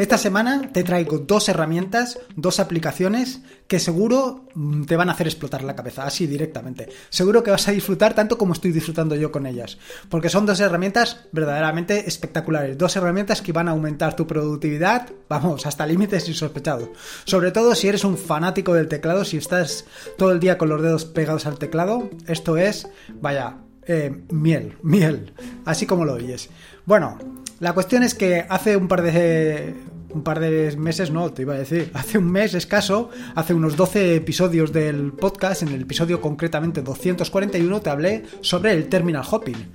[0.00, 5.26] Esta semana te traigo dos herramientas, dos aplicaciones que seguro mm, te van a hacer
[5.26, 6.88] explotar la cabeza, así directamente.
[7.10, 9.76] Seguro que vas a disfrutar tanto como estoy disfrutando yo con ellas,
[10.08, 15.66] porque son dos herramientas verdaderamente espectaculares, dos herramientas que van a aumentar tu productividad, vamos,
[15.66, 16.88] hasta límites insospechados.
[17.26, 19.84] Sobre todo si eres un fanático del teclado, si estás
[20.16, 22.88] todo el día con los dedos pegados al teclado, esto es,
[23.20, 25.34] vaya, eh, miel, miel,
[25.66, 26.48] así como lo oyes.
[26.86, 27.18] Bueno,
[27.60, 29.74] la cuestión es que hace un par de
[30.12, 33.76] un par de meses, no, te iba a decir, hace un mes escaso, hace unos
[33.76, 39.72] 12 episodios del podcast, en el episodio concretamente 241, te hablé sobre el terminal hopping.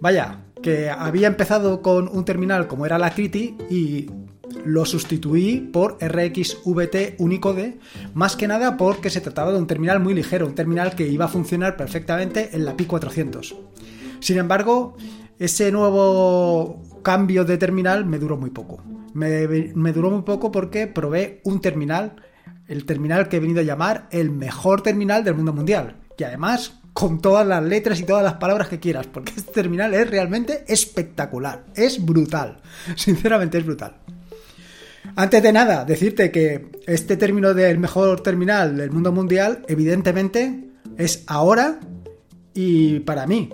[0.00, 4.10] Vaya, que había empezado con un terminal como era la Criti y
[4.64, 7.78] lo sustituí por RxVT Unicode,
[8.14, 11.26] más que nada porque se trataba de un terminal muy ligero, un terminal que iba
[11.26, 13.54] a funcionar perfectamente en la Pi 400.
[14.20, 14.96] Sin embargo,
[15.38, 18.82] ese nuevo cambio de terminal me duró muy poco.
[19.14, 19.46] Me,
[19.92, 22.16] duró muy poco porque probé un terminal,
[22.68, 25.96] el terminal que he venido a llamar el mejor terminal del mundo mundial.
[26.16, 29.94] Y además con todas las letras y todas las palabras que quieras, porque este terminal
[29.94, 32.58] es realmente espectacular, es brutal,
[32.96, 33.96] sinceramente es brutal.
[35.16, 41.24] Antes de nada, decirte que este término del mejor terminal del mundo mundial, evidentemente, es
[41.26, 41.80] ahora
[42.52, 43.48] y para mí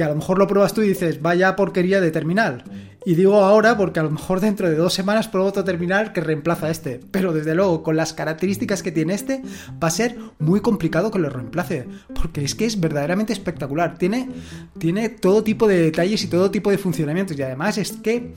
[0.00, 2.64] que a lo mejor lo pruebas tú y dices, vaya porquería de terminal.
[3.04, 6.22] Y digo ahora porque a lo mejor dentro de dos semanas pruebo otro terminal que
[6.22, 7.02] reemplaza a este.
[7.10, 9.42] Pero desde luego, con las características que tiene este,
[9.72, 11.86] va a ser muy complicado que lo reemplace.
[12.14, 13.98] Porque es que es verdaderamente espectacular.
[13.98, 14.30] Tiene,
[14.78, 17.38] tiene todo tipo de detalles y todo tipo de funcionamientos.
[17.38, 18.32] Y además es que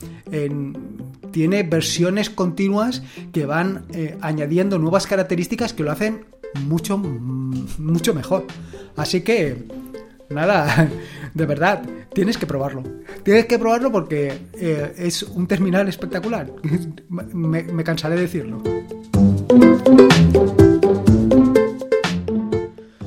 [1.30, 6.26] tiene versiones continuas que van eh, añadiendo nuevas características que lo hacen
[6.66, 8.44] mucho, mucho mejor.
[8.96, 9.64] Así que
[10.30, 10.88] Nada,
[11.34, 12.82] de verdad, tienes que probarlo.
[13.22, 16.50] Tienes que probarlo porque eh, es un terminal espectacular.
[17.08, 18.62] me, me cansaré de decirlo.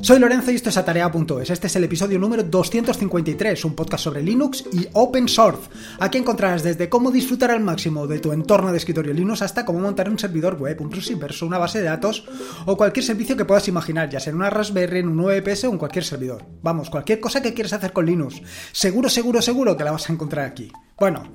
[0.07, 1.49] Soy Lorenzo y esto es Atarea.es.
[1.49, 5.69] Este es el episodio número 253, un podcast sobre Linux y Open Source.
[5.99, 9.79] Aquí encontrarás desde cómo disfrutar al máximo de tu entorno de escritorio Linux hasta cómo
[9.79, 12.23] montar un servidor web, un inverso, una base de datos
[12.65, 15.71] o cualquier servicio que puedas imaginar, ya sea en una Raspberry, en un VPS o
[15.71, 16.45] en cualquier servidor.
[16.61, 18.41] Vamos, cualquier cosa que quieras hacer con Linux.
[18.71, 20.71] Seguro, seguro, seguro que la vas a encontrar aquí.
[20.97, 21.33] Bueno,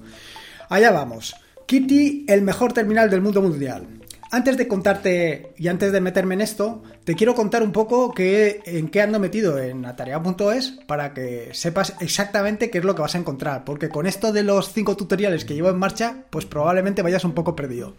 [0.71, 1.35] allá vamos.
[1.67, 4.02] Kitty, el mejor terminal del mundo mundial.
[4.35, 8.89] Antes de contarte y antes de meterme en esto, te quiero contar un poco en
[8.89, 13.19] qué ando metido en atarea.es para que sepas exactamente qué es lo que vas a
[13.19, 17.27] encontrar, porque con esto de los cinco tutoriales que llevo en marcha, pues probablemente vayas
[17.27, 17.95] un poco perdido.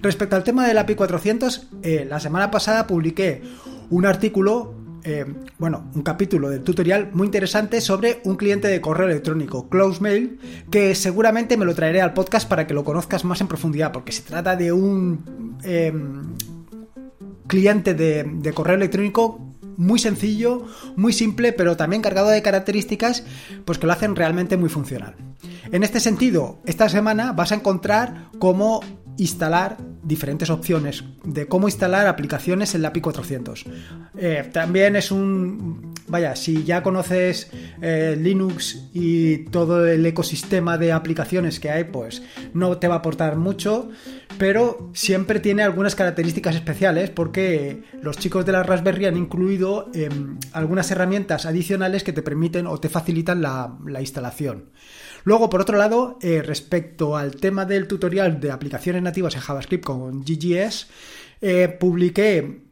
[0.00, 3.42] Respecto al tema del API 400, eh, la semana pasada publiqué
[3.90, 5.26] un artículo eh,
[5.58, 10.38] bueno, un capítulo del tutorial muy interesante sobre un cliente de correo electrónico, CloseMail,
[10.70, 14.12] que seguramente me lo traeré al podcast para que lo conozcas más en profundidad, porque
[14.12, 16.34] se trata de un em,
[17.46, 19.40] cliente de, correo electrónico
[19.76, 20.64] muy sencillo,
[20.96, 23.24] muy simple, pero también cargado de características
[23.66, 25.16] pues que lo hacen realmente muy funcional.
[25.70, 28.80] En este sentido, esta semana vas a encontrar cómo
[29.18, 33.64] instalar diferentes opciones de cómo instalar aplicaciones en la API 400.
[34.16, 35.94] Eh, también es un...
[36.06, 37.50] Vaya, si ya conoces
[37.80, 42.22] eh, Linux y todo el ecosistema de aplicaciones que hay, pues
[42.52, 43.88] no te va a aportar mucho,
[44.38, 50.38] pero siempre tiene algunas características especiales porque los chicos de la Raspberry han incluido em,
[50.52, 54.66] algunas herramientas adicionales que te permiten o te facilitan la instalación.
[55.24, 59.84] Luego, por otro lado, eh, respecto al tema del tutorial de aplicaciones nativas en JavaScript
[59.84, 60.86] con GGS,
[61.40, 62.62] eh, publiqué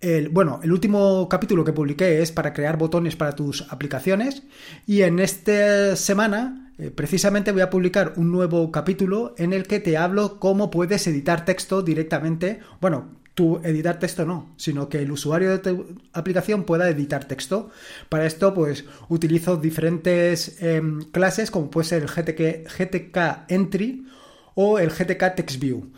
[0.00, 4.42] el, bueno, el último capítulo que publiqué es para crear botones para tus aplicaciones
[4.86, 9.80] y en esta semana eh, precisamente voy a publicar un nuevo capítulo en el que
[9.80, 13.19] te hablo cómo puedes editar texto directamente, bueno,
[13.64, 17.70] editar texto no, sino que el usuario de tu aplicación pueda editar texto.
[18.08, 24.06] Para esto, pues utilizo diferentes em, clases, como puede ser el GTK, GTK Entry
[24.54, 25.90] o el GTK TextView.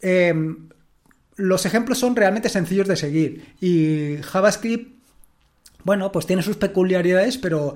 [0.00, 0.68] Em,
[1.36, 5.00] los ejemplos son realmente sencillos de seguir y JavaScript
[5.84, 7.74] bueno, pues tiene sus peculiaridades, pero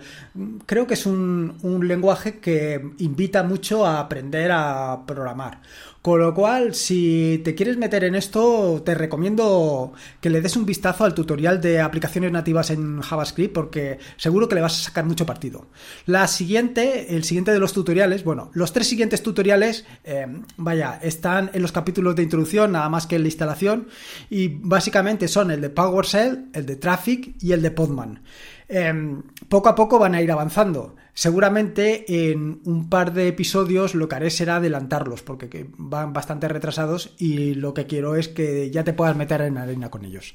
[0.66, 5.60] creo que es un, lenguaje que invita mucho a aprender a programar.
[6.04, 10.66] Con lo cual, si te quieres meter en esto, te recomiendo que le des un
[10.66, 15.06] vistazo al tutorial de aplicaciones nativas en JavaScript porque seguro que le vas a sacar
[15.06, 15.66] mucho partido.
[16.04, 20.26] La siguiente, el siguiente de los tutoriales, bueno, los tres siguientes tutoriales, eh,
[20.58, 23.88] vaya, están en los capítulos de introducción, nada más que en la instalación,
[24.28, 28.20] y básicamente son el de PowerShell, el de Traffic y el de Podman.
[28.68, 30.96] Em, poco a poco van a ir avanzando.
[31.14, 37.14] Seguramente en un par de episodios lo que haré será adelantarlos, porque van bastante retrasados
[37.18, 40.34] y lo que quiero es que ya te puedas meter en arena con ellos.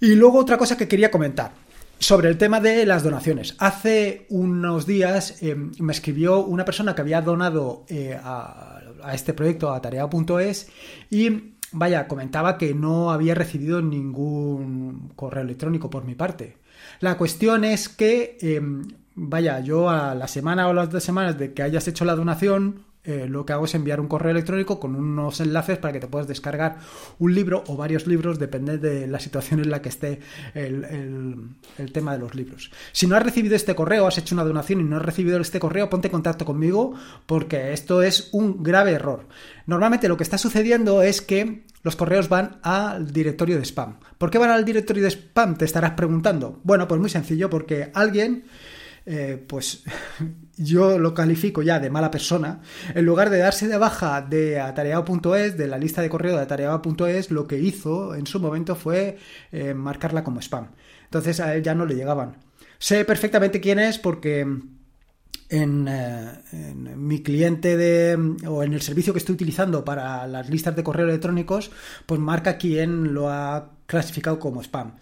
[0.00, 1.52] Y luego otra cosa que quería comentar
[1.98, 3.54] sobre el tema de las donaciones.
[3.58, 9.32] Hace unos días em, me escribió una persona que había donado eh, a, a, este
[9.32, 10.68] proyecto, a tarea.es,
[11.10, 16.56] y vaya, comentaba que no había recibido ningún correo electrónico por mi parte.
[17.00, 18.86] La cuestión es que, em,
[19.18, 22.86] vaya, yo a la semana o las dos semanas de que hayas hecho la donación,
[23.04, 26.08] eh, lo que hago es enviar un correo electrónico con unos enlaces para que te
[26.08, 26.76] puedas descargar
[27.18, 30.20] un libro o varios libros, depende de la situación en la que esté
[30.54, 31.56] el,
[31.92, 32.70] tema de los libros.
[32.92, 35.58] Si no has recibido este correo, has hecho una donación y no has recibido este
[35.58, 36.94] correo, ponte en contacto conmigo
[37.24, 39.26] porque esto es un grave error.
[39.66, 44.00] Normalmente lo que está sucediendo es que los correos van al directorio de spam.
[44.18, 45.56] ¿Por qué van al directorio de spam?
[45.56, 46.60] Te estarás preguntando.
[46.62, 48.44] Bueno, pues muy sencillo, porque alguien
[49.06, 49.84] eh, pues
[50.56, 52.60] yo lo califico ya de mala persona,
[52.94, 57.30] en lugar de darse de baja de atareado.es, de la lista de correo de atareado.es,
[57.30, 59.18] lo que hizo en su momento fue
[59.52, 60.68] eh, marcarla como spam.
[61.04, 62.36] Entonces a él ya no le llegaban.
[62.78, 64.40] Sé perfectamente quién es porque
[65.48, 70.48] en, eh, en, mi cliente de o en el servicio que estoy utilizando para las
[70.50, 71.70] listas de correo electrónicos,
[72.06, 74.96] pues marca quién lo ha clasificado como spam.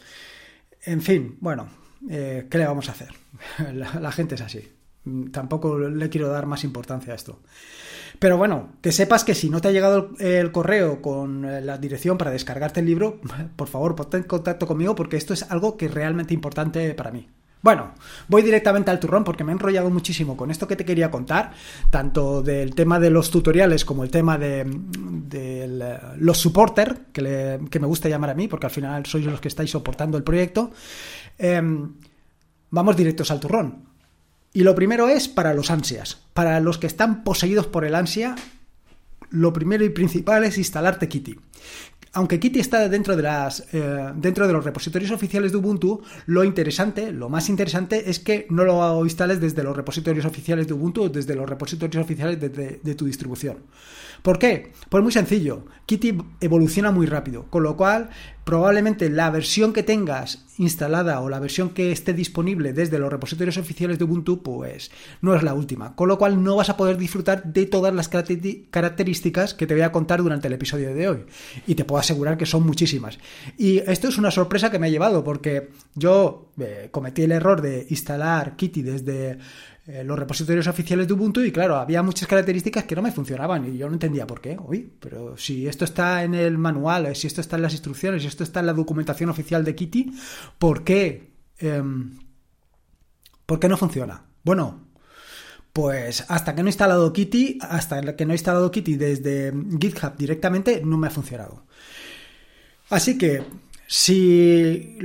[0.85, 1.69] En fin, bueno,
[2.09, 3.11] eh, ¿qué le vamos a hacer?
[3.75, 4.73] La, gente es así.
[5.31, 7.41] Tampoco le quiero dar más importancia a esto.
[8.19, 11.79] Pero bueno, que sepas que si no te ha llegado el, correo con eh, la
[11.79, 13.21] dirección para descargarte el libro,
[13.57, 17.11] por favor, ponte en contacto conmigo porque esto es algo que es realmente importante para
[17.11, 17.29] mí.
[17.63, 17.95] Bueno,
[18.29, 21.53] voy directamente al turrón porque me he enrollado muchísimo con esto que te quería contar,
[21.91, 24.65] tanto del tema de los tutoriales como el tema de,
[26.17, 29.49] los supporter, que, que, me gusta llamar a mí, porque al final sois los que
[29.49, 30.71] estáis soportando el proyecto.
[31.39, 31.95] Em,
[32.71, 33.87] vamos directos al turrón.
[34.53, 36.23] Y lo primero es para los ansias.
[36.33, 38.35] Para los que están poseídos por el ansia,
[39.31, 41.37] lo primero y principal es instalarte Kitty.
[42.15, 46.45] Aunque Kitty está dentro de, las, eh, dentro de los repositorios oficiales de Ubuntu, lo
[46.45, 51.03] interesante, lo más interesante es que no lo instales desde los repositorios oficiales de Ubuntu
[51.03, 53.59] o desde los repositorios oficiales de tu distribución.
[54.23, 54.73] ¿Por qué?
[54.89, 55.67] Pues muy sencillo.
[55.85, 58.09] Kitty evoluciona muy rápido, con lo cual
[58.47, 63.57] probablemente la versión que tengas instalada o la versión que esté disponible desde los repositorios
[63.57, 65.97] oficiales de Ubuntu, pues no es la última.
[65.97, 69.83] Con lo cual no vas a poder disfrutar de todas las características que te voy
[69.83, 71.27] a contar durante el episodio de hoy.
[71.67, 73.19] Y te puedo asegurar que son muchísimas.
[73.59, 77.61] Y esto es una sorpresa que me ha llevado porque yo eh, cometí el error
[77.61, 79.39] de instalar Kitty desde
[79.87, 83.73] eh, los repositorios oficiales de Ubuntu y claro, había muchas características que no me funcionaban
[83.73, 84.59] y yo no entendía por qué.
[84.59, 88.29] Uy, pero si esto está en el manual, si esto está en las instrucciones, si
[88.29, 90.13] esto está en la documentación oficial de Kitty,
[90.59, 91.31] ¿por qué?
[91.59, 92.19] Em,
[93.47, 94.25] ¿Por qué no funciona?
[94.43, 94.89] Bueno,
[95.73, 100.17] pues hasta que no he instalado Kitty, hasta que no he instalado Kitty desde GitHub
[100.17, 101.65] directamente, no me ha funcionado.
[102.91, 103.45] Así que
[103.87, 104.99] si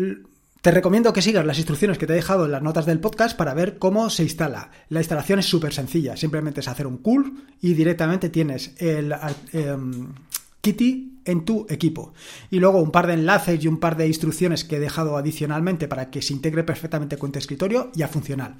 [0.62, 3.36] te recomiendo que sigas las instrucciones que te he dejado en las notas del podcast
[3.36, 4.69] para ver cómo se instala.
[4.90, 9.12] La instalación es súper sencilla, simplemente es hacer un cool y directamente tienes el
[9.54, 10.13] em,
[10.62, 12.13] Kitty en tu equipo.
[12.52, 15.88] Y luego un par de enlaces y un par de instrucciones que he dejado adicionalmente
[15.88, 18.58] para que se integre perfectamente con tu escritorio y a funcionar.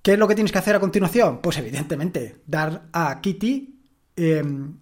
[0.00, 1.42] ¿Qué es lo que tienes que hacer a continuación?
[1.42, 3.78] Pues evidentemente dar a Kitty
[4.16, 4.78] em,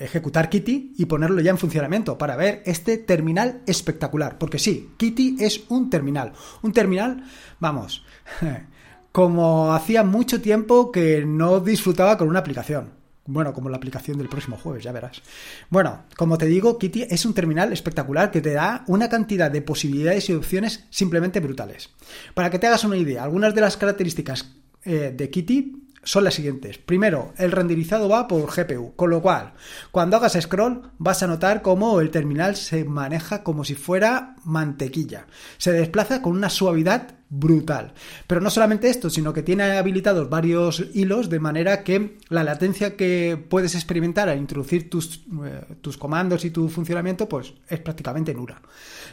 [0.00, 4.38] ejecutar Kitty y ponerlo ya en funcionamiento para ver este terminal espectacular.
[4.38, 6.32] Porque sí, Kitty es un terminal.
[6.62, 7.24] Un terminal,
[7.58, 8.04] vamos,
[9.12, 13.00] como hacía mucho tiempo que no disfrutaba con una aplicación.
[13.26, 15.22] Bueno, como la aplicación del próximo jueves, ya verás.
[15.68, 19.62] Bueno, como te digo, Kitty es un terminal espectacular que te da una cantidad de
[19.62, 21.90] posibilidades y opciones simplemente brutales.
[22.34, 24.50] Para que te hagas una idea, algunas de las características
[24.84, 26.78] eh, de Kitty son las siguientes.
[26.78, 29.52] Primero, el renderizado va por GPU, con lo cual,
[29.90, 35.26] cuando hagas scroll, vas a notar cómo el terminal se maneja como si fuera mantequilla.
[35.58, 37.94] Se desplaza con una suavidad brutal.
[38.26, 42.96] Pero no solamente esto, sino que tiene habilitados varios hilos de manera que la latencia
[42.96, 48.34] que puedes experimentar al introducir tus, eh, tus comandos y tu funcionamiento, pues es prácticamente
[48.34, 48.60] nula.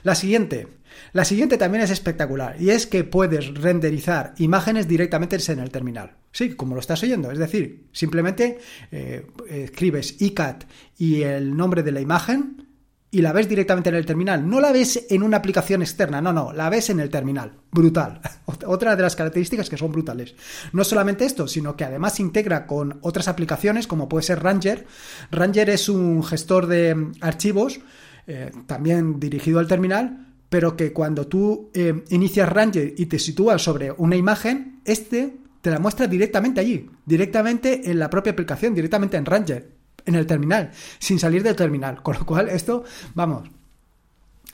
[0.03, 0.67] La siguiente,
[1.13, 6.15] la siguiente también es espectacular y es que puedes renderizar imágenes directamente en el terminal.
[6.31, 8.57] Sí, como lo estás oyendo, es decir, simplemente
[8.91, 10.63] eh, escribes iCat
[10.97, 12.66] y el nombre de la imagen
[13.09, 14.47] y la ves directamente en el terminal.
[14.49, 17.53] No la ves en una aplicación externa, no, no, la ves en el terminal.
[17.71, 18.19] Brutal.
[18.65, 20.35] Otra de las características que son brutales.
[20.73, 24.85] No solamente esto, sino que además integra con otras aplicaciones como puede ser Ranger.
[25.31, 27.79] Ranger es un gestor de archivos,
[28.25, 33.61] eh, también dirigido al terminal, pero que cuando tú eh, inicias Ranger y te sitúas
[33.61, 39.17] sobre una imagen, este te la muestra directamente allí, directamente en la propia aplicación, directamente
[39.17, 39.76] en Ranger,
[40.07, 42.01] en el terminal, sin salir del terminal.
[42.01, 42.83] Con lo cual, esto,
[43.13, 43.49] vamos,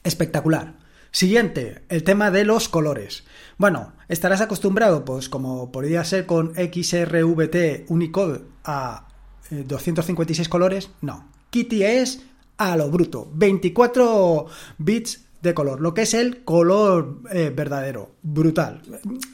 [0.04, 0.76] espectacular.
[1.12, 3.24] Siguiente, el tema de los colores.
[3.58, 9.08] Bueno, estarás acostumbrado, pues como podría ser con XRVT Unicode a
[9.52, 10.90] 256 eh, colores.
[11.02, 12.24] No, Kitty es
[12.58, 14.48] a lo bruto, 24
[14.80, 18.82] bits de color, lo que es el color eh, verdadero, brutal.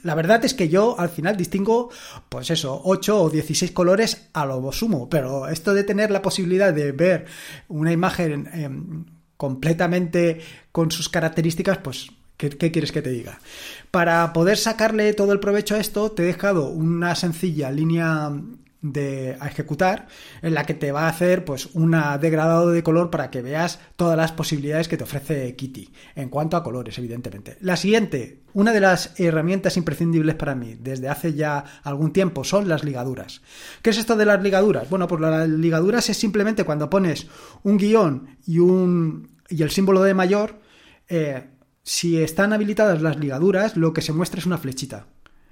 [0.03, 1.91] La verdad es que yo al final distingo,
[2.27, 6.73] pues eso, 8 o 16 colores a lo sumo, pero esto de tener la posibilidad
[6.73, 7.25] de ver
[7.67, 9.05] una imagen em,
[9.37, 13.37] completamente con sus características, pues ¿Qué, quieres que te diga?
[13.91, 18.31] Para poder sacarle todo el provecho a esto, te he dejado una sencilla línea
[18.81, 20.07] de a ejecutar
[20.41, 23.79] en la que te va a hacer pues un degradado de color para que veas
[23.97, 27.57] todas las posibilidades que te ofrece Kitty en cuanto a colores evidentemente.
[27.61, 32.69] La siguiente una de las herramientas imprescindibles para mí desde hace ya algún tiempo son
[32.69, 33.41] las ligaduras.
[33.81, 34.89] ¿qué es esto de las ligaduras?
[34.89, 37.27] bueno pues las ligaduras es simplemente cuando pones
[37.63, 40.59] un guion y un y el símbolo de mayor
[41.09, 41.49] eh,
[41.83, 45.07] si están habilitadas las ligaduras lo que se muestra es una flechita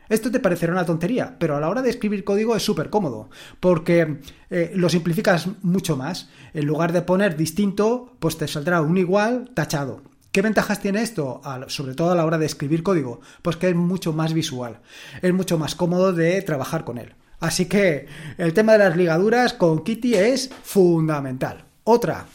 [0.09, 3.29] esto te parecerá una tontería, pero a la hora de escribir código es súper cómodo,
[3.59, 6.29] porque eh, lo simplificas mucho más.
[6.53, 10.01] En lugar de poner distinto, pues te saldrá un igual tachado.
[10.31, 11.41] ¿Qué ventajas tiene esto?
[11.67, 13.21] sobre todo a la hora de escribir código.
[13.41, 14.81] Pues que es mucho más visual,
[15.21, 17.15] es mucho más cómodo de trabajar con él.
[17.39, 21.65] Así que el tema de las ligaduras con Kitty es fundamental.
[21.83, 22.25] Otra,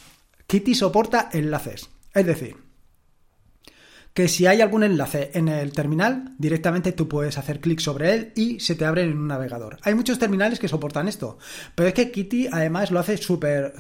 [0.47, 1.91] Kitty soporta enlaces.
[2.15, 2.57] Es decir,
[4.15, 8.33] que si hay algún enlace en el terminal, directamente tú puedes hacer clic sobre él
[8.35, 9.79] y se te abre en un navegador.
[9.83, 11.39] Hay muchos terminales que soportan esto,
[11.75, 13.73] pero es que Kitty además lo hace súper,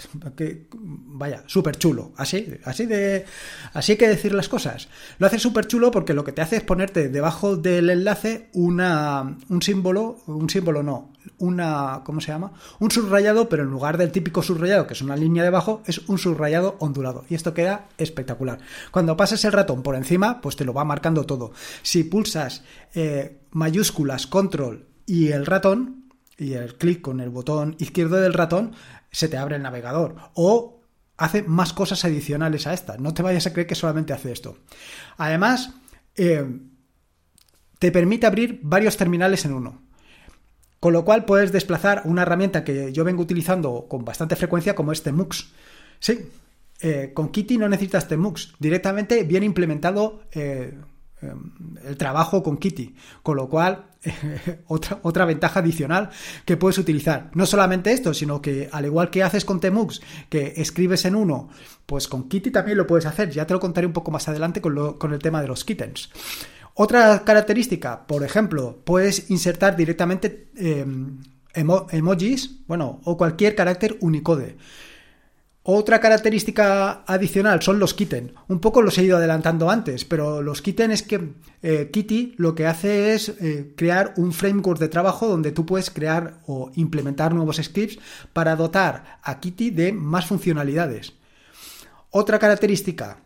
[0.73, 3.27] vaya, súper chulo, así, así de,
[3.75, 4.89] así que decir las cosas.
[5.19, 9.37] Lo hace súper chulo porque lo que te hace es ponerte debajo del enlace una,
[9.49, 12.53] un símbolo, un símbolo no, una, ¿cómo se llama?
[12.79, 16.19] Un subrayado, pero en lugar del típico subrayado, que es una línea debajo, es un
[16.19, 17.25] subrayado ondulado.
[17.29, 18.59] Y esto queda espectacular.
[18.91, 19.97] Cuando pasas el ratón por
[20.41, 21.53] pues te lo va marcando todo.
[21.83, 22.65] Si pulsas
[22.95, 28.73] eh, mayúsculas, control y el ratón, y el clic con el botón izquierdo del ratón,
[29.11, 30.17] se te abre el navegador.
[30.35, 30.81] O
[31.17, 32.97] hace más cosas adicionales a esta.
[32.97, 34.59] No te vayas a creer que solamente hace esto.
[35.17, 35.71] Además,
[36.17, 36.45] eh,
[37.79, 39.83] te permite abrir varios terminales en uno.
[40.81, 44.91] Con lo cual puedes desplazar una herramienta que yo vengo utilizando con bastante frecuencia como
[44.91, 45.53] este MUX.
[46.01, 46.29] Sí,
[46.83, 50.77] eh, con Kitty no necesitas Temux, directamente viene implementado eh,
[51.21, 51.53] em,
[51.85, 53.87] el trabajo con Kitty, con lo cual
[54.67, 56.11] otra, otra ventaja adicional
[56.45, 57.31] que puedes utilizar.
[57.35, 61.51] No solamente esto, sino que al igual que haces con Temux, que escribes en uno,
[61.87, 63.31] pues con Kitty también lo puedes hacer.
[63.31, 66.11] Ya te lo contaré un poco más adelante con, con el tema de los kittens.
[66.75, 71.21] Otra característica, por ejemplo, puedes insertar directamente em,
[71.55, 74.57] emojis, bueno, o cualquier carácter Unicode.
[75.65, 78.35] Otra característica adicional son los kitten.
[78.49, 82.57] Un poco los he ido adelantando antes, pero los kitten es que eh, Kitty lo
[82.57, 87.33] que hace es eh, crear un framework de trabajo donde tú puedes crear o implementar
[87.33, 88.01] nuevos scripts
[88.33, 91.13] para dotar a Kitty de más funcionalidades.
[92.11, 93.21] Otra característica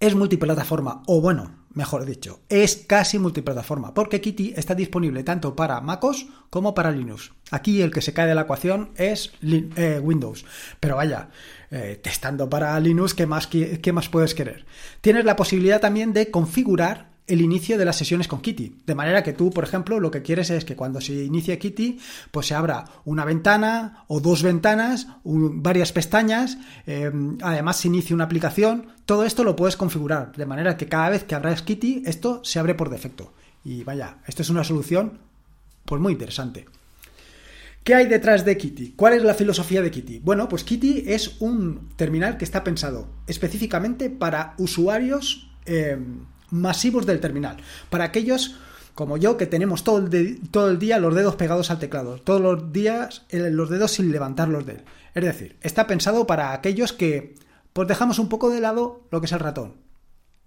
[0.00, 5.80] es multiplataforma, o bueno, mejor dicho, es casi multiplataforma, porque Kitty está disponible tanto para
[5.80, 7.32] MacOS como para Linux.
[7.50, 10.44] Aquí el que se cae de la ecuación es eh, Windows,
[10.80, 11.30] pero vaya,
[11.70, 14.64] eh, testando para Linux, ¿qué más, qué más puedes querer?
[15.00, 18.82] Tienes la posibilidad también de configurar el inicio de las sesiones con Kitty.
[18.86, 21.98] De manera que tú, por ejemplo, lo que quieres es que cuando se inicie Kitty,
[22.30, 28.24] pues se abra una ventana o dos ventanas, varias pestañas, em, además se inicie una
[28.24, 28.88] aplicación.
[29.06, 32.58] Todo esto lo puedes configurar, de manera que cada vez que abras Kitty, esto se
[32.58, 33.32] abre por defecto.
[33.64, 35.18] Y vaya, esto es una solución
[35.86, 36.66] pues muy interesante.
[37.84, 38.94] ¿Qué hay detrás de Kitty?
[38.96, 40.18] ¿Cuál es la filosofía de Kitty?
[40.20, 46.24] Bueno, pues Kitty es un terminal que está pensado específicamente para usuarios em,
[46.54, 47.56] masivos del terminal.
[47.90, 48.56] Para aquellos
[48.94, 52.40] como yo que tenemos todo el, todo el día los dedos pegados al teclado, todos
[52.40, 54.84] los días eh, los dedos sin levantarlos de él.
[55.14, 57.34] Es decir, está pensado para aquellos que
[57.72, 59.74] pues dejamos un poco de lado lo que es el ratón.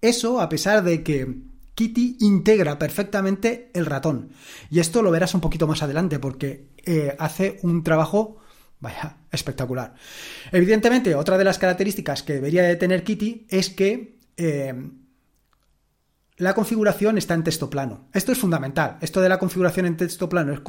[0.01, 1.41] Eso a pesar de que
[1.75, 4.29] Kitty integra perfectamente el ratón.
[4.71, 8.37] Y esto lo verás un poquito más adelante porque eh, hace un trabajo,
[8.79, 9.93] vaya, espectacular.
[10.51, 14.73] Evidentemente, otra de las características que debería de tener Kitty es que eh,
[16.37, 18.07] la configuración está en texto plano.
[18.13, 18.97] Esto es fundamental.
[19.01, 20.61] Esto de la configuración en texto plano es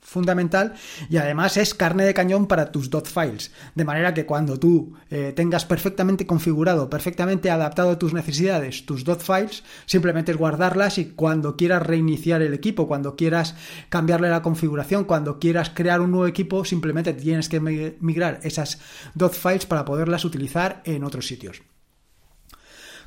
[0.00, 0.72] fundamental
[1.10, 3.52] y además es carne de cañón para tus dot files.
[3.74, 9.04] De manera que cuando tú eh, tengas perfectamente configurado, perfectamente adaptado a tus necesidades, tus
[9.04, 13.54] dot files, simplemente es guardarlas y cuando quieras reiniciar el equipo, cuando quieras
[13.90, 17.60] cambiarle la configuración, cuando quieras crear un nuevo equipo, simplemente tienes que
[18.00, 18.80] migrar esas
[19.14, 21.60] dot files para poderlas utilizar en otros sitios.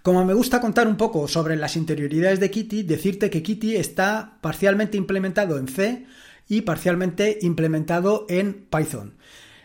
[0.03, 4.38] Como me gusta contar un poco sobre las interioridades de Kitty, decirte que Kitty está
[4.41, 6.05] parcialmente implementado en C
[6.50, 9.15] y parcialmente implementado en Python.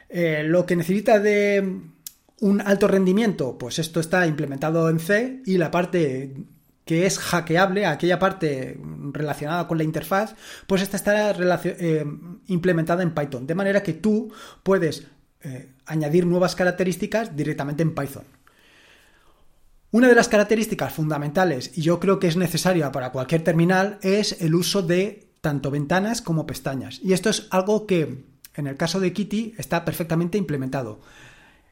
[0.08, 1.80] Eh, lo que necesita de
[2.40, 6.36] un alto rendimiento, pues esto está implementado en C y la parte
[6.84, 8.78] que es hackeable, aquella parte
[9.12, 10.36] relacionada con la interfaz,
[10.68, 12.04] pues esta está eh,
[12.46, 13.44] implementada en Python.
[13.44, 15.08] De manera que tú puedes
[15.42, 18.37] eh, añadir nuevas características directamente en Python.
[19.90, 24.42] Una de las características fundamentales, y yo creo que es necesaria para cualquier terminal, es
[24.42, 27.00] el uso de tanto ventanas como pestañas.
[27.02, 31.00] Y esto es algo que en el caso de Kitty está perfectamente implementado.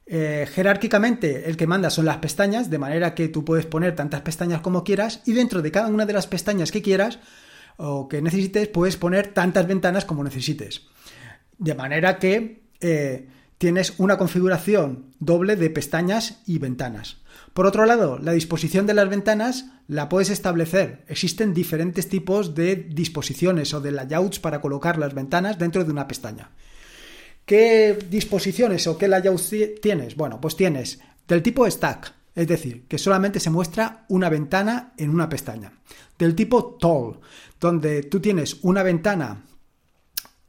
[0.07, 4.21] Eh, jerárquicamente el que manda son las pestañas, de manera que tú puedes poner tantas
[4.21, 7.19] pestañas como quieras y dentro de cada una de las pestañas que quieras
[7.77, 10.87] o que necesites puedes poner tantas ventanas como necesites.
[11.59, 13.29] De manera que eh,
[13.59, 17.19] tienes una configuración doble de pestañas y ventanas.
[17.55, 21.05] Por otro lado, la disposición de las ventanas la puedes establecer.
[21.09, 26.07] Existen diferentes tipos de disposiciones o de layouts para colocar las ventanas dentro de una
[26.07, 26.51] pestaña.
[27.47, 30.17] ¿Qué disposiciones o qué layouts tienes?
[30.17, 35.11] Bueno, pues tienes del tipo stack, es decir, que solamente se muestra una ventana en
[35.11, 35.73] una pestaña.
[36.19, 37.21] Del tipo tall,
[37.61, 39.45] donde tú tienes una ventana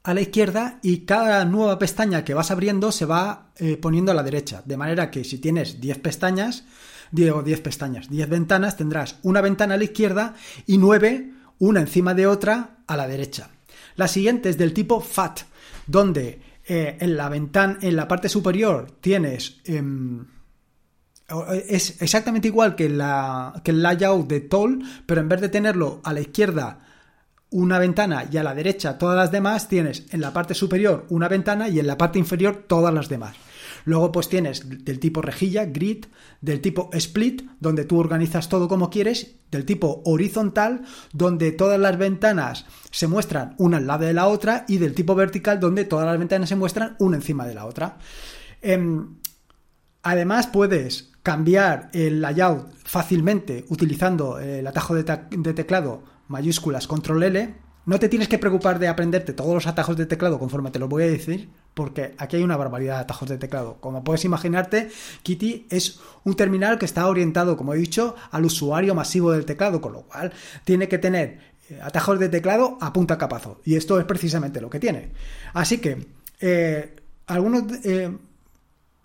[0.08, 4.16] a la izquierda y cada nueva pestaña que vas abriendo se va eh, poniendo a
[4.16, 4.64] la derecha.
[4.64, 6.64] De manera que si tienes 10 pestañas,
[7.12, 10.36] Diego, 10 pestañas, 10 ventanas, tendrás una ventana a la izquierda
[10.66, 13.50] y 9, una encima de otra, a la derecha.
[13.98, 15.42] La siguiente es del tipo FAT,
[15.88, 19.58] donde eh, en la ventana, en la parte superior tienes...
[19.66, 20.26] Em,
[21.68, 26.00] es exactamente igual que, la, que el layout de Toll, pero en vez de tenerlo
[26.06, 26.87] a la izquierda
[27.50, 31.28] una ventana y a la derecha todas las demás, tienes en la parte superior una
[31.28, 33.36] ventana y en la parte inferior todas las demás.
[33.86, 36.08] Luego pues tienes del tipo rejilla, grid,
[36.42, 40.82] del tipo split, donde tú organizas todo como quieres, del tipo horizontal,
[41.14, 45.16] donde todas las ventanas se muestran una al lado de la otra, y del tipo
[45.16, 47.98] vertical, donde todas las ventanas se muestran una encima de la otra.
[48.62, 49.16] Em,
[50.04, 57.56] además puedes cambiar el layout fácilmente utilizando el atajo de, de teclado mayúsculas control L
[57.88, 60.90] no te tienes que preocupar de aprenderte todos los atajos de teclado conforme te lo
[60.90, 63.78] voy a decir, porque aquí hay una barbaridad de atajos de teclado.
[63.80, 64.90] Como puedes imaginarte,
[65.24, 69.80] Kitty es un terminal que está orientado, como he dicho, al usuario masivo del teclado,
[69.80, 70.34] con lo cual
[70.66, 73.62] tiene que tener eh, atajos de teclado a punta capazo.
[73.64, 75.14] Y esto es precisamente lo que tiene.
[75.54, 76.08] Así que,
[76.42, 76.94] eh,
[77.26, 77.64] algunos...
[77.86, 78.12] Eh,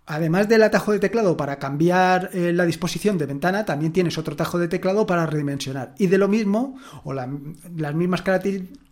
[0.07, 4.35] Además del atajo de teclado para cambiar eh, la disposición de ventana, también tienes otro
[4.35, 5.95] atajo de teclado para redimensionar.
[5.97, 8.23] Y de lo mismo, o las mismas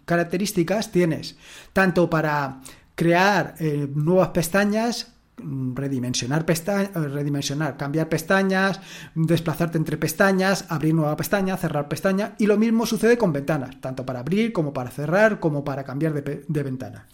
[0.05, 1.37] características tienes
[1.73, 2.61] tanto para
[2.95, 8.81] crear eh, nuevas pestañas, mm, redimensionar, pestañas, eh, redimensionar, cambiar pestañas,
[9.17, 12.37] desplazarte entre pestañas, abrir nueva pestaña, cerrar pestaña.
[12.39, 16.23] Y lo mismo sucede con ventanas, tanto para abrir como para cerrar, como para cambiar
[16.23, 17.09] de ventana.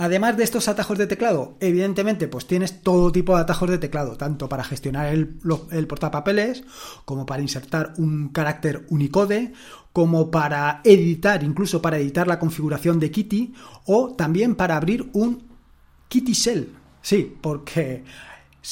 [0.00, 4.16] Además de estos atajos de teclado, evidentemente, pues tienes todo tipo de atajos de teclado,
[4.16, 5.26] tanto para gestionar el,
[5.88, 6.62] portapapeles,
[7.04, 9.52] como para insertar un carácter Unicode,
[9.92, 13.54] como para editar, incluso para editar la configuración de Kitty,
[13.86, 15.48] o también para abrir un
[16.06, 16.68] Kitty Shell.
[17.02, 18.04] Sí, porque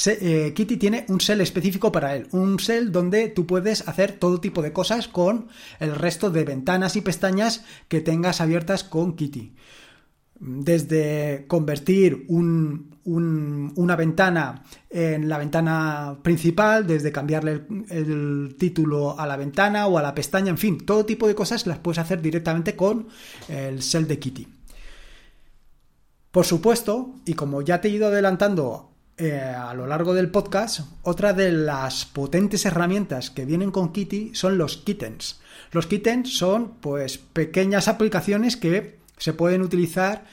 [0.06, 4.38] eh, Kitty tiene un shell específico para él, un shell donde tú puedes hacer todo
[4.38, 5.48] tipo de cosas con
[5.80, 9.56] el resto de ventanas y pestañas que tengas abiertas con Kitty
[10.38, 19.86] desde convertir una ventana en la ventana principal, desde cambiarle el, título a la ventana
[19.86, 23.08] o a la pestaña, en fin, todo tipo de cosas las puedes hacer directamente con
[23.48, 24.48] el Shell de Kitty.
[26.30, 30.80] Por supuesto, y como ya te he ido adelantando eh, a lo largo del podcast,
[31.02, 35.40] otra de las potentes herramientas que vienen con Kitty son los kittens.
[35.72, 40.24] Los kittens son pues pequeñas aplicaciones que se pueden utilizar,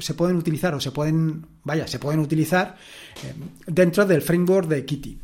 [0.00, 2.76] se pueden utilizar o se pueden, vaya, se pueden utilizar
[3.22, 3.34] eh,
[3.66, 5.18] dentro del framework de Kitty.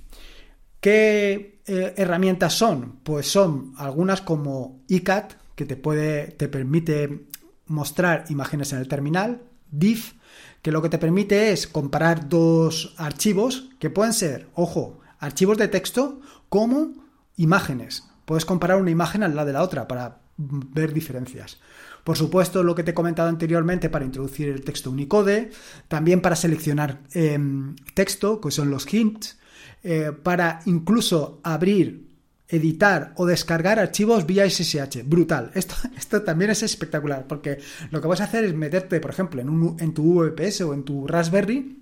[0.80, 3.00] ¿Qué eh, herramientas son?
[3.02, 7.26] Pues son algunas como iCat, que te puede, te permite
[7.66, 10.14] mostrar imágenes en el terminal, div,
[10.62, 15.68] que lo que te permite es comparar dos archivos que pueden ser, ojo, archivos de
[15.68, 16.92] texto como
[17.36, 18.08] imágenes.
[18.24, 21.58] Puedes comparar una imagen al lado de la otra para ver diferencias.
[22.04, 25.50] Por supuesto, lo que te he comentado anteriormente para introducir el texto Unicode,
[25.88, 29.38] también para seleccionar em, texto, que son los hints,
[29.82, 32.08] eh, para incluso abrir
[32.48, 35.02] editar o descargar archivos vía SSH.
[35.04, 35.50] Brutal.
[35.54, 37.58] Esto, esto también es espectacular porque
[37.90, 40.74] lo que vas a hacer es meterte, por ejemplo, en, un, en tu VPS o
[40.74, 41.76] en tu Raspberry,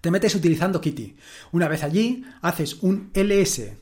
[0.00, 1.16] te metes utilizando Kitty.
[1.52, 3.72] Una vez allí, haces un LS,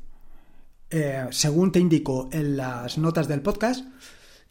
[0.92, 3.84] eh, según te indico en las notas del podcast,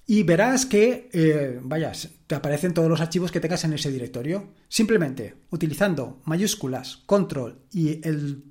[0.05, 4.49] y verás que, eh, vayas, te aparecen todos los archivos que tengas en ese directorio.
[4.67, 8.43] Simplemente utilizando mayúsculas, control y el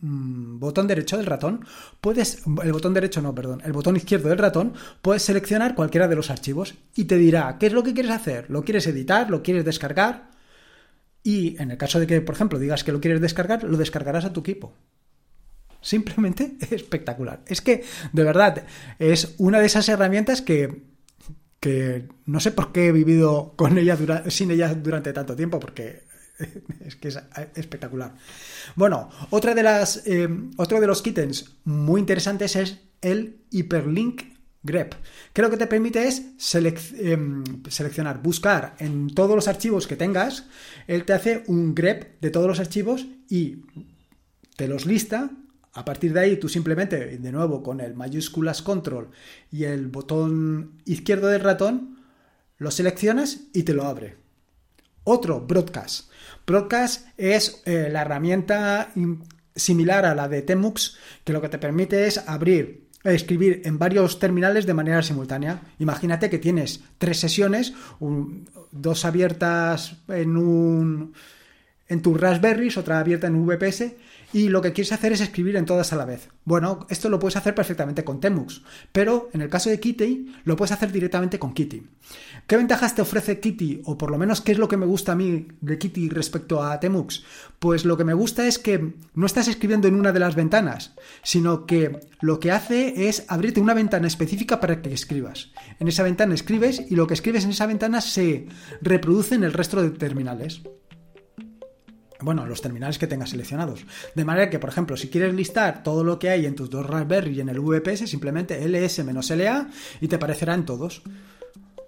[0.00, 1.64] Mm, botón derecho del ratón,
[2.00, 6.14] puedes, el botón derecho no, perdón, el botón izquierdo del ratón, puedes seleccionar cualquiera de
[6.14, 9.42] los archivos y te dirá qué es lo que quieres hacer, lo quieres editar, lo
[9.42, 10.30] quieres descargar
[11.24, 14.24] y en el caso de que, por ejemplo, digas que lo quieres descargar, lo descargarás
[14.24, 14.72] a tu equipo.
[15.80, 17.42] Simplemente espectacular.
[17.46, 18.64] Es que, de verdad,
[18.98, 20.82] es una de esas herramientas que,
[21.60, 23.96] que no sé por qué he vivido con ella
[24.28, 26.04] sin ella durante tanto tiempo, porque
[26.84, 27.20] es que es
[27.54, 28.14] espectacular.
[28.76, 34.22] Bueno, otra de las, eh, otro de los kittens muy interesantes es el Hyperlink
[34.62, 34.94] grep,
[35.32, 36.22] que lo que te permite es
[36.98, 40.46] em, seleccionar, buscar en todos los archivos que tengas,
[40.86, 43.64] él te hace un grep de todos los archivos y
[44.56, 45.30] te los lista.
[45.78, 49.10] A partir de ahí, tú simplemente, de nuevo, con el mayúsculas control
[49.52, 52.00] y el botón izquierdo del ratón,
[52.56, 54.16] lo seleccionas y te lo abre.
[55.04, 56.10] Otro, broadcast.
[56.44, 58.92] Broadcast es eh, la herramienta
[59.54, 64.18] similar a la de Temux, que lo que te permite es abrir escribir en varios
[64.18, 65.62] terminales de manera simultánea.
[65.78, 67.72] Imagínate que tienes tres sesiones,
[68.72, 71.14] dos abiertas en un
[71.88, 73.94] en tu Raspberry, otra abierta en VPS,
[74.32, 76.28] y lo que quieres hacer es escribir en todas a la vez.
[76.44, 78.62] Bueno, esto lo puedes hacer perfectamente con Temux,
[78.92, 81.82] pero en el caso de Kitty lo puedes hacer directamente con Kitty.
[82.46, 83.82] ¿Qué ventajas te ofrece Kitty?
[83.84, 86.62] O por lo menos, ¿qué es lo que me gusta a mí de Kitty respecto
[86.62, 87.24] a Temux?
[87.58, 90.94] Pues lo que me gusta es que no estás escribiendo en una de las ventanas,
[91.22, 95.50] sino que lo que hace es abrirte una ventana específica para que escribas.
[95.80, 98.46] En esa ventana escribes y lo que escribes en esa ventana se
[98.80, 100.62] reproduce en el resto de terminales
[102.20, 103.84] bueno, los terminales que tengas seleccionados.
[104.14, 106.86] De manera que, por ejemplo, si quieres listar todo lo que hay en tus dos
[106.86, 109.68] Raspberry y en el VPS, simplemente ls-la
[110.00, 111.02] y te aparecerá en todos.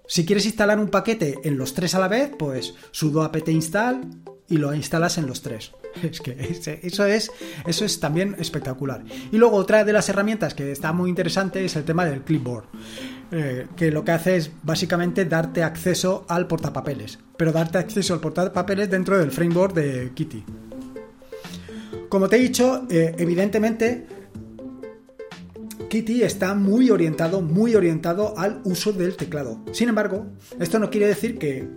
[0.07, 4.01] Si quieres instalar un paquete en los tres a la vez, pues sudo apt install
[4.49, 5.71] y lo instalas en los tres.
[6.03, 6.37] Es que
[6.83, 7.31] eso es,
[7.65, 9.03] eso es también espectacular.
[9.31, 12.65] Y luego otra de las herramientas que está muy interesante es el tema del clipboard.
[13.33, 18.19] Eh, que lo que hace es básicamente darte acceso al portapapeles, pero darte acceso al
[18.19, 20.43] portapapeles dentro del framework de Kitty.
[22.09, 24.05] Como te he dicho, eh, evidentemente
[25.89, 29.63] Kitty está muy orientado, muy orientado al uso del teclado.
[29.71, 30.25] Sin embargo,
[30.59, 31.69] esto no quiere decir que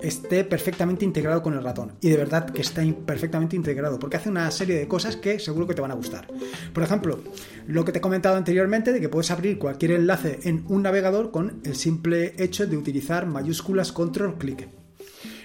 [0.00, 1.92] esté perfectamente integrado con el ratón.
[2.00, 5.66] Y de verdad que está perfectamente integrado, porque hace una serie de cosas que seguro
[5.66, 6.26] que te van a gustar.
[6.72, 7.20] Por ejemplo,
[7.66, 11.30] lo que te he comentado anteriormente de que puedes abrir cualquier enlace en un navegador
[11.30, 14.68] con el simple hecho de utilizar mayúsculas control clic.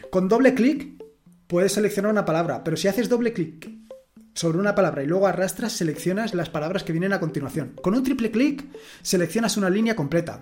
[0.10, 1.04] Con doble clic
[1.48, 3.83] puedes seleccionar una palabra, pero si haces doble clic
[4.34, 7.74] sobre una palabra y luego arrastras, seleccionas las palabras que vienen a continuación.
[7.82, 8.66] Con un triple clic
[9.02, 10.42] seleccionas una línea completa.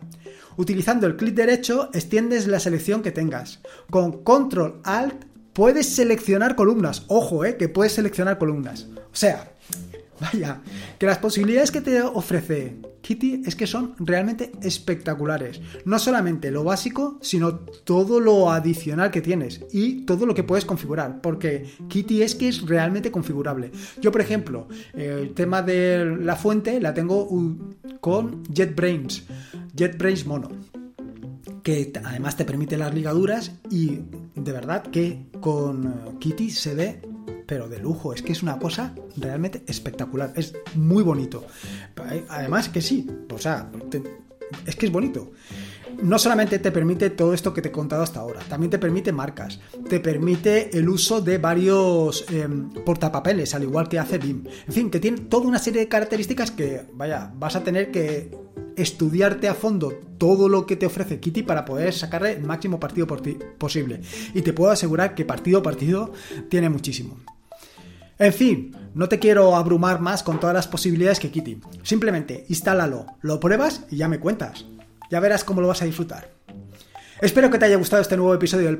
[0.57, 3.59] Utilizando el clic derecho extiendes la selección que tengas.
[3.89, 7.05] Con control alt puedes seleccionar columnas.
[7.07, 8.87] Ojo, eh, que puedes seleccionar columnas.
[8.95, 9.53] O sea,
[10.19, 10.61] vaya,
[10.97, 12.77] que las posibilidades que te ofrece
[13.11, 15.59] Kitty es que son realmente espectaculares.
[15.83, 20.63] No solamente lo básico, sino todo lo adicional que tienes y todo lo que puedes
[20.63, 23.71] configurar, porque Kitty es que es realmente configurable.
[23.99, 27.27] Yo, por ejemplo, el tema de la fuente la tengo
[27.99, 29.23] con JetBrains,
[29.75, 30.49] JetBrains Mono
[31.63, 33.99] que además te permite las ligaduras y
[34.33, 37.01] de verdad que con Kitty se ve
[37.51, 38.13] pero de lujo.
[38.13, 40.31] Es que es una cosa realmente espectacular.
[40.37, 41.43] Es muy bonito.
[42.29, 43.69] Además que sí, o sea,
[44.65, 45.33] es que es bonito.
[46.01, 49.11] No solamente te permite todo esto que te he contado hasta ahora, también te permite
[49.11, 49.59] marcas,
[49.89, 54.45] te permite el uso de varios em, portapapeles, al igual que hace BIM.
[54.67, 58.31] En fin, que tiene toda una serie de características que, vaya, vas a tener que
[58.77, 63.07] estudiarte a fondo todo lo que te ofrece Kitty para poder sacarle el máximo partido
[63.57, 63.99] posible.
[64.33, 66.13] Y te puedo asegurar que partido a partido
[66.49, 67.17] tiene muchísimo.
[68.21, 71.59] En fin, no te quiero abrumar más con todas las posibilidades que Kitty.
[71.81, 74.67] Simplemente instálalo, lo pruebas y ya me cuentas.
[75.09, 76.29] Ya verás cómo lo vas a disfrutar.
[77.19, 78.77] Espero que te haya gustado este nuevo episodio del,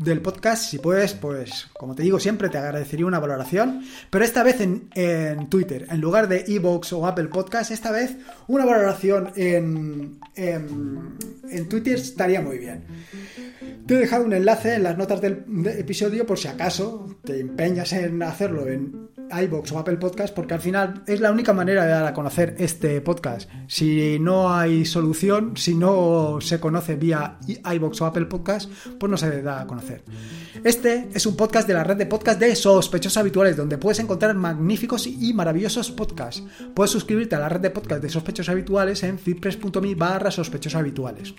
[0.00, 4.42] del podcast, si puedes, pues como te digo siempre, te agradecería una valoración, pero esta
[4.42, 4.88] vez en,
[5.50, 8.16] Twitter, en lugar de Evox o Apple Podcast, esta vez
[8.48, 12.84] una valoración en, en, Twitter estaría muy bien.
[13.86, 17.92] Te he dejado un enlace en las notas del episodio por si acaso te empeñas
[17.92, 21.90] en hacerlo en iBox o Apple Podcast, porque al final es la única manera de
[21.90, 23.48] dar a conocer este podcast.
[23.66, 29.16] Si no hay solución, si no se conoce vía iBox o Apple Podcast, pues no
[29.16, 30.04] se da a conocer.
[30.64, 34.34] Este es un podcast de la red de podcast de sospechosos habituales, donde puedes encontrar
[34.34, 36.42] magníficos y maravillosos podcasts.
[36.74, 41.34] Puedes suscribirte a la red de podcast de sospechosos habituales en fitpress.me barra sospechosos habituales.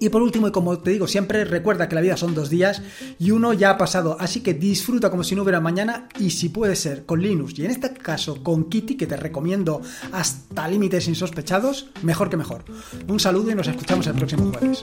[0.00, 2.82] Y por último, y como te digo siempre, recuerda que la vida son dos días
[3.18, 6.48] y uno ya ha pasado, así que disfruta como si no hubiera mañana y si
[6.48, 9.82] puede ser con Linux y en este caso con Kitty, que te recomiendo
[10.12, 12.64] hasta límites insospechados, mejor que mejor.
[13.08, 14.82] Un saludo y nos escuchamos el próximo jueves.